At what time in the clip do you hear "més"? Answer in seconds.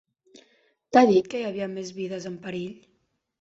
1.75-1.93